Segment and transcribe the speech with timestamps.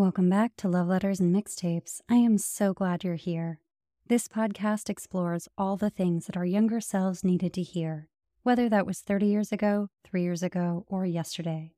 [0.00, 2.00] Welcome back to Love Letters and Mixtapes.
[2.08, 3.60] I am so glad you're here.
[4.08, 8.08] This podcast explores all the things that our younger selves needed to hear,
[8.42, 11.74] whether that was 30 years ago, three years ago, or yesterday.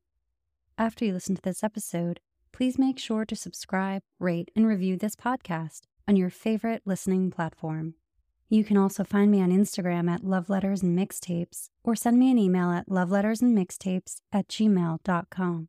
[0.78, 2.20] After you listen to this episode,
[2.52, 7.94] please make sure to subscribe, rate, and review this podcast on your favorite listening platform.
[8.48, 12.30] You can also find me on Instagram at Love Letters and Mixtapes or send me
[12.30, 15.68] an email at lovelettersandmixtapes at gmail.com.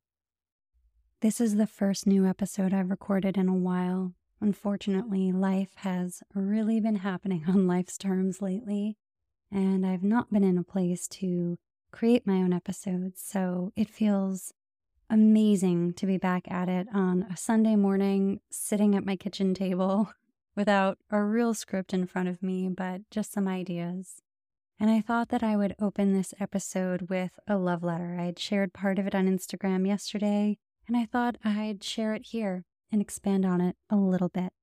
[1.21, 4.15] This is the first new episode I've recorded in a while.
[4.39, 8.97] Unfortunately, life has really been happening on life's terms lately,
[9.51, 11.59] and I've not been in a place to
[11.91, 14.51] create my own episodes, so it feels
[15.11, 20.11] amazing to be back at it on a Sunday morning, sitting at my kitchen table
[20.55, 24.23] without a real script in front of me, but just some ideas.
[24.79, 28.17] And I thought that I would open this episode with a love letter.
[28.19, 32.27] I had shared part of it on Instagram yesterday, and I thought I'd share it
[32.27, 34.53] here and expand on it a little bit.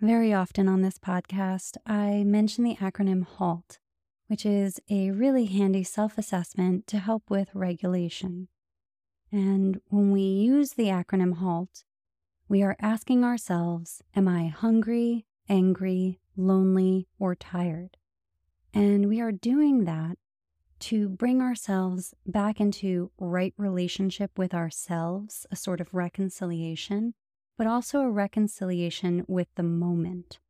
[0.00, 3.78] Very often on this podcast, I mention the acronym HALT,
[4.26, 8.48] which is a really handy self assessment to help with regulation.
[9.30, 11.84] And when we use the acronym HALT,
[12.48, 17.96] we are asking ourselves, Am I hungry, angry, lonely, or tired?
[18.74, 20.18] And we are doing that
[20.82, 27.14] to bring ourselves back into right relationship with ourselves, a sort of reconciliation,
[27.56, 30.40] but also a reconciliation with the moment,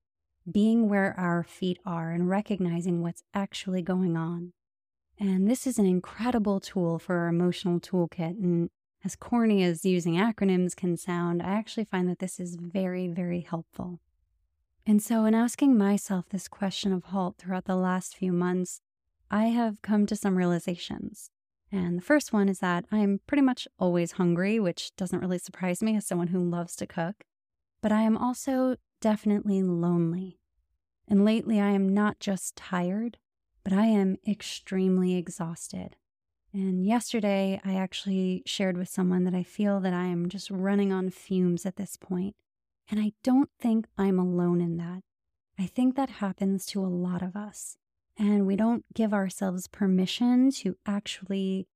[0.50, 4.52] being where our feet are and recognizing what's actually going on.
[5.18, 8.42] And this is an incredible tool for our emotional toolkit.
[8.42, 8.70] And
[9.04, 13.42] as corny as using acronyms can sound, I actually find that this is very, very
[13.42, 14.00] helpful.
[14.86, 18.80] And so, in asking myself this question of halt throughout the last few months,
[19.32, 21.30] I have come to some realizations.
[21.72, 25.82] And the first one is that I'm pretty much always hungry, which doesn't really surprise
[25.82, 27.24] me as someone who loves to cook.
[27.80, 30.38] But I am also definitely lonely.
[31.08, 33.16] And lately, I am not just tired,
[33.64, 35.96] but I am extremely exhausted.
[36.52, 40.92] And yesterday, I actually shared with someone that I feel that I am just running
[40.92, 42.36] on fumes at this point.
[42.90, 45.00] And I don't think I'm alone in that.
[45.58, 47.78] I think that happens to a lot of us.
[48.18, 51.66] And we don't give ourselves permission to actually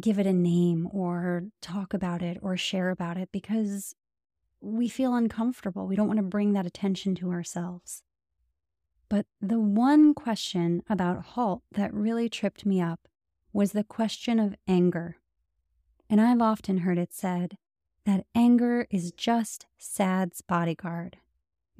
[0.00, 3.94] give it a name or talk about it or share about it because
[4.60, 5.86] we feel uncomfortable.
[5.86, 8.02] We don't want to bring that attention to ourselves.
[9.08, 13.08] But the one question about halt that really tripped me up
[13.52, 15.16] was the question of anger.
[16.08, 17.58] And I've often heard it said
[18.06, 21.18] that anger is just sad's bodyguard,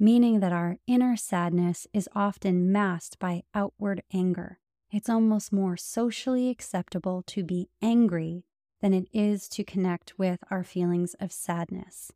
[0.03, 4.59] meaning that our inner sadness is often masked by outward anger.
[4.91, 8.43] It's almost more socially acceptable to be angry
[8.81, 12.11] than it is to connect with our feelings of sadness.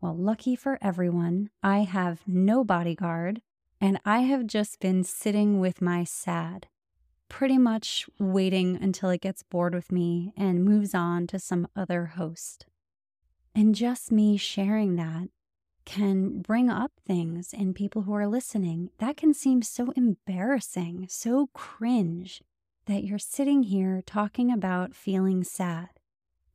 [0.00, 3.42] Well, lucky for everyone, I have no bodyguard,
[3.80, 6.68] and I have just been sitting with my sad
[7.28, 12.06] pretty much waiting until it gets bored with me and moves on to some other
[12.06, 12.66] host.
[13.52, 15.28] And just me sharing that
[15.84, 21.48] can bring up things in people who are listening that can seem so embarrassing, so
[21.52, 22.42] cringe
[22.86, 25.88] that you're sitting here talking about feeling sad.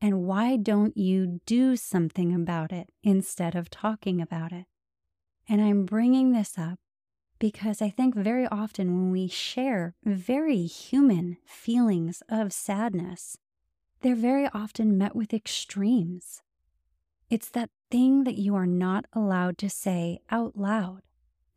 [0.01, 4.65] And why don't you do something about it instead of talking about it?
[5.49, 6.79] And I'm bringing this up
[7.39, 13.37] because I think very often when we share very human feelings of sadness,
[14.01, 16.41] they're very often met with extremes.
[17.29, 21.01] It's that thing that you are not allowed to say out loud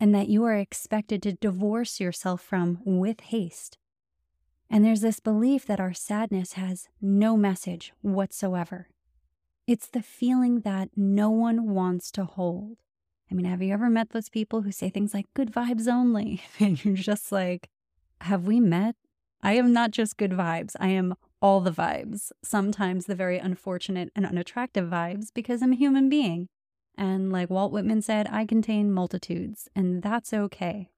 [0.00, 3.78] and that you are expected to divorce yourself from with haste.
[4.68, 8.88] And there's this belief that our sadness has no message whatsoever.
[9.66, 12.78] It's the feeling that no one wants to hold.
[13.30, 16.42] I mean, have you ever met those people who say things like good vibes only?
[16.58, 17.68] And you're just like,
[18.22, 18.96] have we met?
[19.42, 20.74] I am not just good vibes.
[20.80, 25.76] I am all the vibes, sometimes the very unfortunate and unattractive vibes, because I'm a
[25.76, 26.48] human being.
[26.96, 30.90] And like Walt Whitman said, I contain multitudes, and that's okay.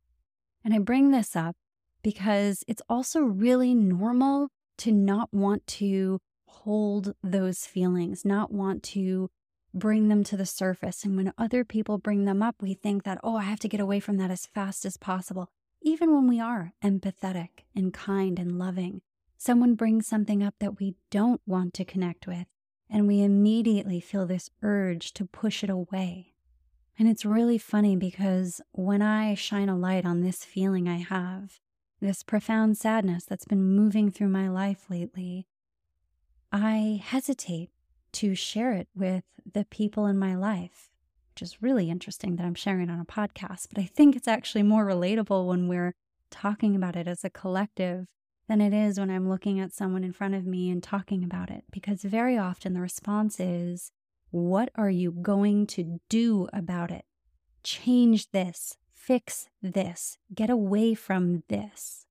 [0.65, 1.55] And I bring this up
[2.03, 4.49] because it's also really normal
[4.79, 9.31] to not want to hold those feelings, not want to
[9.75, 11.05] bring them to the surface.
[11.05, 13.81] And when other people bring them up, we think that, oh, I have to get
[13.81, 15.49] away from that as fast as possible.
[15.81, 19.03] Even when we are empathetic and kind and loving,
[19.43, 22.47] someone brings something up that we don't want to connect with,
[22.89, 26.33] and we immediately feel this urge to push it away.
[26.97, 31.59] And it's really funny because when I shine a light on this feeling I have,
[32.01, 35.49] this profound sadness that's been moving through my life lately,
[36.53, 37.71] I hesitate
[38.13, 40.93] to share it with the people in my life,
[41.33, 43.69] which is really interesting that I'm sharing it on a podcast.
[43.75, 45.95] But I think it's actually more relatable when we're
[46.31, 48.07] talking about it as a collective
[48.49, 51.51] than it is when I'm looking at someone in front of me and talking about
[51.51, 51.65] it.
[51.71, 53.91] Because very often the response is,
[54.31, 57.05] What are you going to do about it?
[57.63, 62.07] Change this, fix this, get away from this.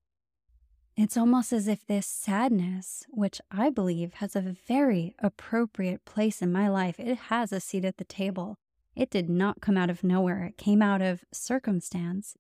[0.98, 6.52] It's almost as if this sadness, which I believe has a very appropriate place in
[6.52, 8.58] my life, it has a seat at the table.
[8.96, 12.36] It did not come out of nowhere, it came out of circumstance.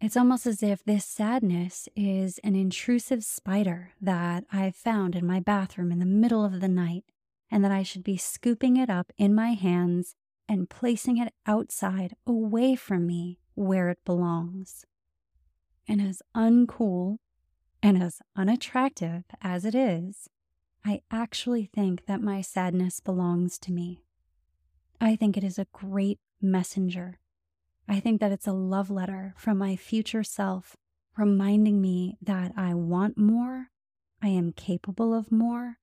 [0.00, 5.40] It's almost as if this sadness is an intrusive spider that I've found in my
[5.40, 7.04] bathroom in the middle of the night,
[7.50, 10.14] and that I should be scooping it up in my hands
[10.48, 14.86] and placing it outside away from me where it belongs.
[15.86, 17.18] And as uncool
[17.82, 20.30] and as unattractive as it is,
[20.82, 24.02] I actually think that my sadness belongs to me.
[24.98, 27.18] I think it is a great messenger.
[27.90, 30.76] I think that it's a love letter from my future self,
[31.16, 33.66] reminding me that I want more,
[34.22, 35.78] I am capable of more,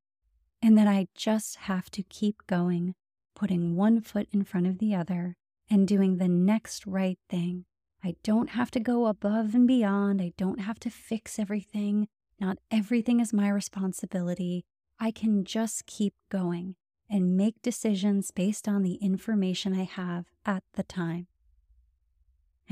[0.62, 2.96] and that I just have to keep going,
[3.36, 5.36] putting one foot in front of the other
[5.70, 7.66] and doing the next right thing
[8.04, 10.22] I don't have to go above and beyond.
[10.22, 12.08] I don't have to fix everything.
[12.40, 14.64] Not everything is my responsibility.
[15.00, 16.76] I can just keep going
[17.10, 21.28] and make decisions based on the information I have at the time.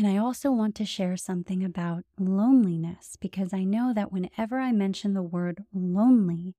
[0.06, 4.72] And I also want to share something about loneliness because I know that whenever I
[4.72, 6.54] mention the word lonely,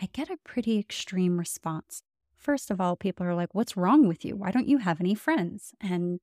[0.00, 2.02] I get a pretty extreme response.
[2.34, 4.34] First of all, people are like, What's wrong with you?
[4.34, 5.74] Why don't you have any friends?
[5.78, 6.20] And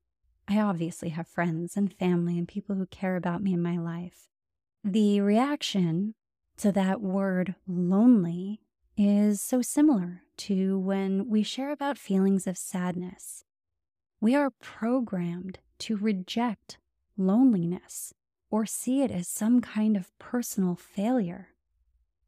[0.48, 4.26] I obviously have friends and family and people who care about me in my life.
[4.82, 6.16] The reaction
[6.56, 8.62] to that word lonely
[8.96, 13.44] is so similar to when we share about feelings of sadness.
[14.20, 16.78] We are programmed to reject
[17.16, 18.14] loneliness
[18.50, 21.48] or see it as some kind of personal failure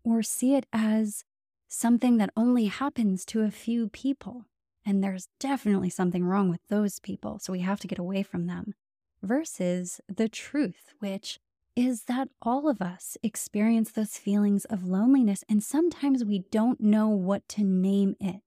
[0.04, 1.24] or see it as
[1.68, 4.44] something that only happens to a few people.
[4.84, 8.46] And there's definitely something wrong with those people, so we have to get away from
[8.46, 8.74] them.
[9.22, 11.40] Versus the truth, which
[11.74, 17.08] is that all of us experience those feelings of loneliness, and sometimes we don't know
[17.08, 18.42] what to name it.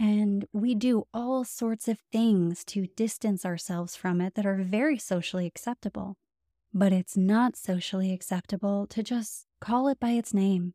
[0.00, 4.98] And we do all sorts of things to distance ourselves from it that are very
[4.98, 6.16] socially acceptable.
[6.72, 10.72] But it's not socially acceptable to just call it by its name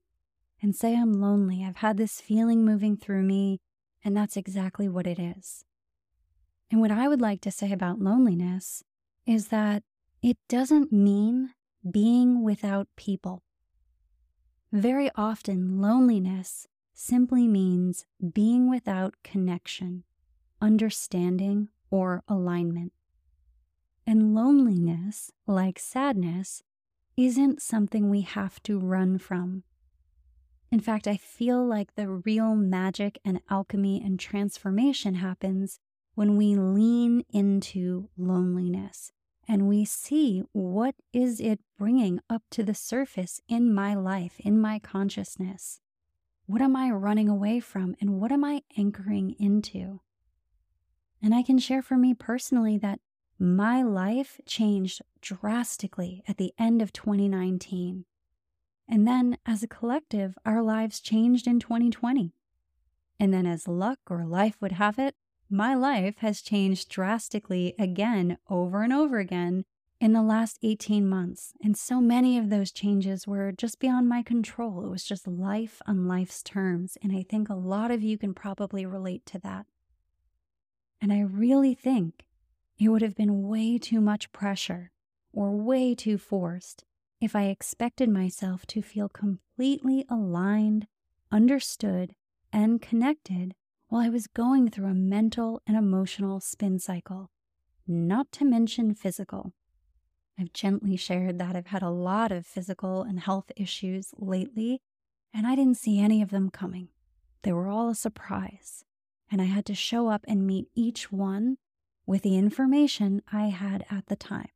[0.62, 1.66] and say, I'm lonely.
[1.66, 3.62] I've had this feeling moving through me.
[4.04, 5.66] And that's exactly what it is.
[6.70, 8.84] And what I would like to say about loneliness
[9.26, 9.82] is that
[10.22, 11.50] it doesn't mean
[11.90, 13.42] being without people.
[14.72, 20.04] Very often, loneliness simply means being without connection,
[20.62, 22.94] understanding, or alignment.
[24.08, 26.64] And loneliness, like sadness,
[27.18, 29.64] isn't something we have to run from.
[30.72, 35.80] In fact, I feel like the real magic and alchemy and transformation happens
[36.16, 39.12] when we lean into loneliness
[39.48, 44.60] and we see what is it bringing up to the surface in my life, in
[44.60, 45.82] my consciousness.
[46.48, 50.02] What am I running away from and what am I anchoring into?
[51.22, 53.00] And I can share for me personally that
[53.40, 58.06] my life changed drastically at the end of 2019.
[58.88, 62.36] And then, as a collective, our lives changed in 2020.
[63.20, 65.16] And then, as luck or life would have it,
[65.50, 69.66] my life has changed drastically again, over and over again,
[70.00, 71.54] in the last 18 months.
[71.64, 74.86] And so many of those changes were just beyond my control.
[74.86, 76.98] It was just life on life's terms.
[77.02, 79.66] And I think a lot of you can probably relate to that.
[81.02, 82.26] And I really think
[82.78, 84.92] it would have been way too much pressure
[85.32, 86.84] or way too forced
[87.22, 90.88] if I expected myself to feel completely aligned,
[91.32, 92.16] understood,
[92.52, 93.56] and connected
[93.88, 97.30] while I was going through a mental and emotional spin cycle,
[97.88, 99.54] not to mention physical.
[100.38, 104.82] I've gently shared that I've had a lot of physical and health issues lately,
[105.34, 106.90] and I didn't see any of them coming.
[107.44, 108.84] They were all a surprise.
[109.32, 111.58] and I had to show up and meet each one
[112.06, 114.50] with the information I had at the time.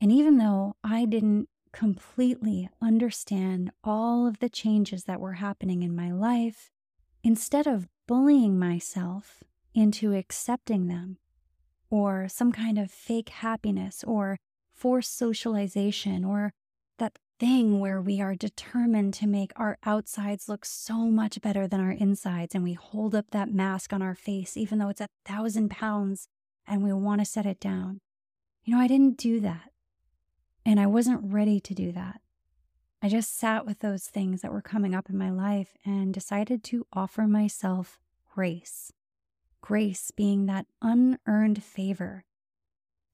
[0.00, 5.94] And even though I didn't completely understand all of the changes that were happening in
[5.94, 6.70] my life,
[7.22, 9.42] instead of bullying myself
[9.74, 11.18] into accepting them
[11.90, 14.38] or some kind of fake happiness or
[14.76, 16.52] forced socialization or
[16.98, 21.80] that thing where we are determined to make our outsides look so much better than
[21.80, 25.08] our insides and we hold up that mask on our face even though it's a
[25.24, 26.28] thousand pounds
[26.66, 28.00] and we want to set it down.
[28.64, 29.70] You know, I didn't do that.
[30.64, 32.20] And I wasn't ready to do that.
[33.02, 36.64] I just sat with those things that were coming up in my life and decided
[36.64, 38.00] to offer myself
[38.34, 38.92] grace.
[39.60, 42.24] Grace being that unearned favor,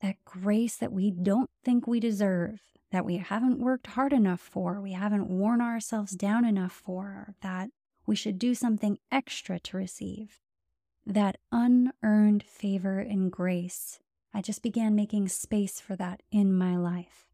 [0.03, 4.81] that grace that we don't think we deserve, that we haven't worked hard enough for,
[4.81, 7.71] we haven't worn ourselves down enough for, that
[8.05, 10.41] we should do something extra to receive.
[11.07, 14.01] That unearned favor and grace,
[14.35, 17.29] I just began making space for that in my life.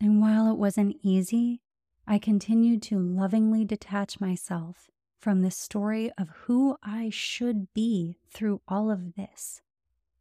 [0.00, 1.60] And while it wasn't easy,
[2.06, 4.88] I continued to lovingly detach myself
[5.20, 9.62] from the story of who I should be through all of this,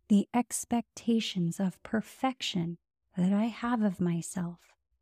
[0.10, 2.78] the expectations of perfection
[3.18, 4.60] that I have of myself,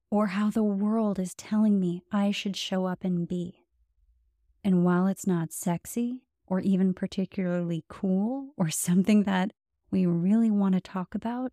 [0.10, 3.66] or how the world is telling me I should show up and be.
[4.64, 9.52] And while it's not sexy or even particularly cool or something that
[9.92, 11.52] we really want to talk about,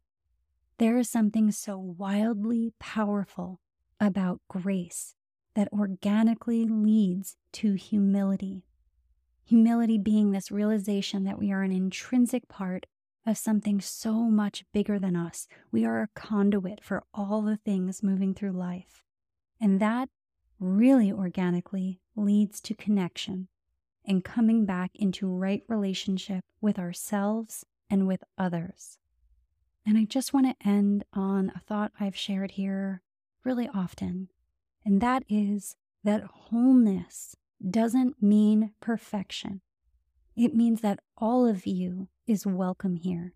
[0.79, 3.61] there is something so wildly powerful
[4.01, 5.15] about grace
[5.55, 8.65] that organically leads to humility.
[9.45, 12.87] Humility being this realization that we are an intrinsic part
[13.27, 15.47] of something so much bigger than us.
[15.71, 19.05] We are a conduit for all the things moving through life.
[19.61, 20.09] And that
[20.59, 23.49] really organically leads to connection
[24.05, 28.99] and coming back into right relationship with ourselves and with others.
[29.87, 33.03] And I just want to end on a thought I've shared here
[33.45, 34.29] really often,
[34.85, 37.37] and that is that wholeness
[37.69, 39.61] doesn't mean perfection.
[40.37, 43.35] It means that all of you is welcome here.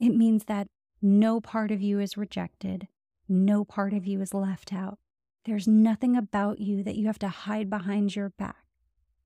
[0.00, 0.68] It means that
[1.02, 2.88] no part of you is rejected,
[3.28, 4.98] no part of you is left out.
[5.44, 8.64] There's nothing about you that you have to hide behind your back.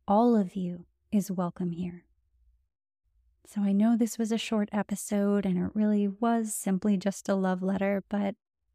[0.06, 2.04] All of you is welcome here.
[3.46, 7.34] So I know this was a short episode and it really was simply just a
[7.34, 8.34] love letter, but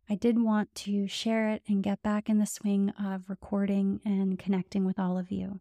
[0.09, 4.39] I did want to share it and get back in the swing of recording and
[4.39, 5.59] connecting with all of you.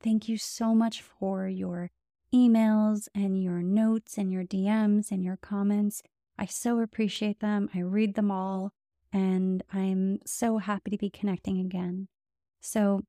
[0.00, 1.90] Thank you so much for your
[2.34, 6.02] emails and your notes and your DMs and your comments.
[6.36, 7.68] I so appreciate them.
[7.74, 8.72] I read them all,
[9.12, 12.08] and I'm so happy to be connecting again.
[12.60, 13.02] So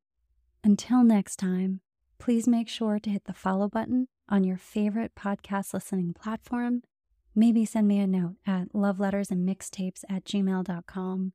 [0.64, 1.82] until next time,
[2.20, 6.84] please make sure to hit the follow button on your favorite podcast listening platform.
[7.36, 11.34] Maybe send me a note at lovelettersandmixtapes at gmail.com.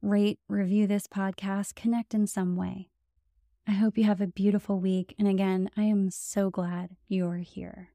[0.00, 2.90] Rate, review this podcast, connect in some way.
[3.66, 5.14] I hope you have a beautiful week.
[5.18, 7.93] And again, I am so glad you're here.